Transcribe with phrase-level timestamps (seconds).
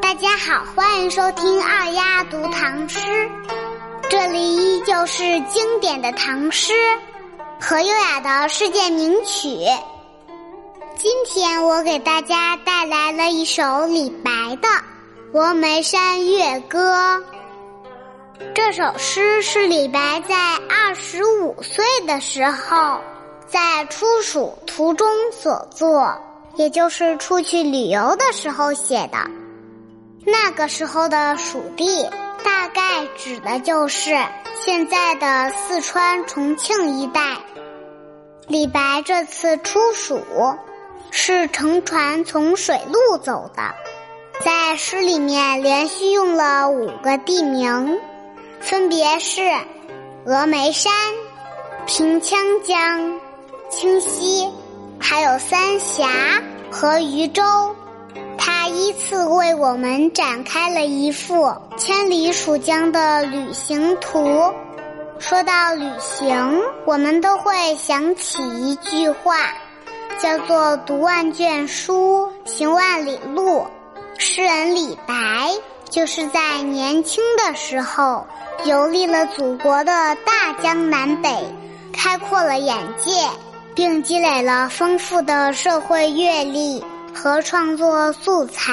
[0.00, 3.00] 大家好，欢迎收听二丫读唐诗，
[4.08, 6.72] 这里依旧是经典的唐诗
[7.60, 9.48] 和优雅的世界名曲。
[10.96, 14.68] 今天我给大家带来了一首李白的
[15.32, 17.16] 《峨眉山月歌》。
[18.54, 20.36] 这首诗是李白在
[20.68, 23.00] 二十五岁的时候，
[23.46, 26.12] 在出蜀途中所作，
[26.54, 29.18] 也就是出去旅游的时候写的。
[30.24, 32.08] 那个时候的蜀地，
[32.44, 34.16] 大概指的就是
[34.60, 37.38] 现在的四川重庆一带。
[38.46, 40.20] 李白这次出蜀，
[41.10, 43.74] 是乘船从水路走的，
[44.44, 47.98] 在诗里面连续用了五个地名，
[48.60, 49.40] 分别是
[50.26, 50.92] 峨眉山、
[51.86, 53.20] 平羌江、
[53.70, 54.48] 清溪，
[54.98, 56.08] 还有三峡
[56.70, 57.42] 和渝州。
[58.36, 64.52] 他依次为我们展开了一幅千里蜀江的旅行图。
[65.18, 69.36] 说到旅行，我们都会想起一句话，
[70.18, 73.66] 叫做“读万卷书，行万里路”。
[74.18, 75.50] 诗人李白
[75.90, 78.26] 就是在年轻的时候
[78.64, 79.92] 游历了祖国的
[80.24, 81.28] 大江南北，
[81.92, 83.10] 开阔了眼界，
[83.74, 86.84] 并积累了丰富的社会阅历。
[87.14, 88.72] 和创作素材，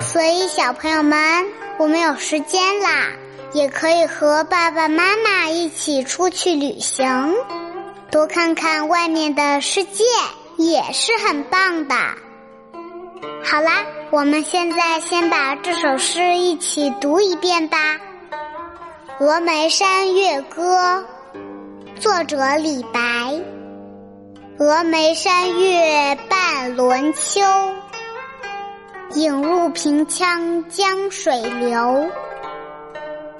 [0.00, 1.46] 所以小朋友们，
[1.78, 3.06] 我们有时间啦，
[3.54, 7.34] 也可以和爸爸妈妈一起出去旅行，
[8.10, 10.04] 多看看外面的世界，
[10.58, 11.94] 也是很棒的。
[13.42, 17.76] 好啦，我们现在先把这首诗一起读一遍吧，
[19.24, 21.04] 《峨眉山月歌》，
[22.00, 23.00] 作者李白。
[24.58, 27.40] 峨眉山月半轮秋，
[29.14, 32.06] 影入平羌江水流。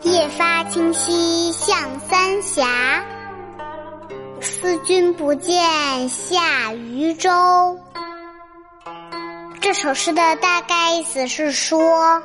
[0.02, 3.04] 夜发清溪向三峡，
[4.40, 7.78] 思君不见下渝州。
[9.66, 12.22] 这首诗的大概意思是说，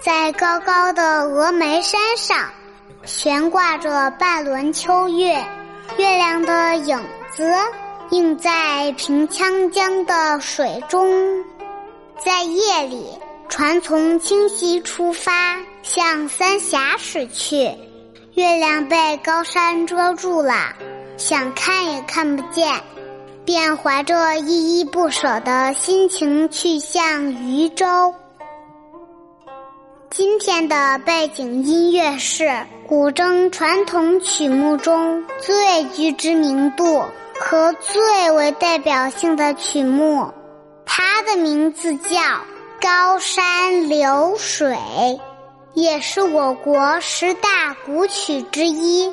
[0.00, 2.48] 在高高的峨眉山上，
[3.04, 5.34] 悬挂着半轮秋月，
[5.98, 6.98] 月亮的影
[7.30, 7.44] 子。
[8.08, 11.44] 映在平羌江的水中，
[12.24, 13.06] 在夜里，
[13.50, 17.70] 船从清溪出发，向三峡驶去。
[18.32, 20.72] 月亮被高山遮住了，
[21.18, 22.72] 想看也看不见，
[23.48, 28.14] 便怀着依依不舍的心情去向渝州。
[30.10, 32.46] 今天的背景音乐是
[32.86, 37.02] 古筝传统曲目中最具知名度。
[37.40, 40.30] 和最为代表性的曲目，
[40.84, 42.18] 它的名字叫
[42.82, 44.76] 《高山流水》，
[45.72, 49.10] 也是我国十大古曲之一。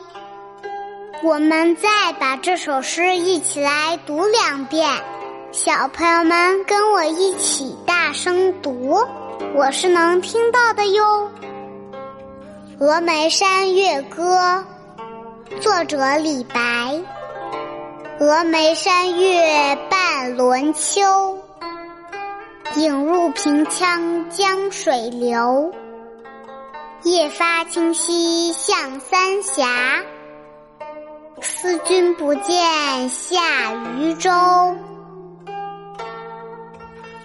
[1.24, 4.88] 我们再把这首诗一起来读两遍，
[5.52, 9.00] 小朋友们跟我一起大声读，
[9.56, 11.32] 我是能听到的哟。
[12.84, 14.64] 《峨眉山月歌》，
[15.62, 17.00] 作者李白。
[18.20, 21.38] 峨眉山月半轮秋，
[22.76, 25.74] 影入平羌江水流。
[27.04, 29.68] 夜发清溪向三峡，
[31.66, 34.30] 思君不见下渝州。《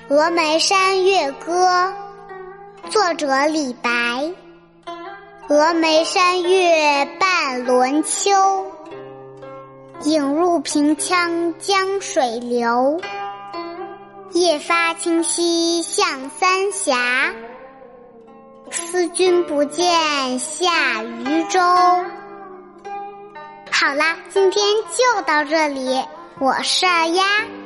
[0.09, 1.93] 峨眉山月歌》，
[2.91, 4.33] 作者李白。
[5.47, 8.31] 峨眉山月半轮秋。
[10.05, 12.99] 影入平羌江水流，
[14.31, 17.31] 夜发清溪向三峡。
[18.71, 21.61] 思君不见下渝州。
[23.81, 24.63] 好啦，今天
[24.95, 25.99] 就到这里，
[26.38, 27.25] 我是二丫，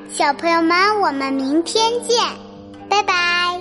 [0.08, 2.16] 小朋友们，我们明天见，
[2.88, 3.60] 拜拜。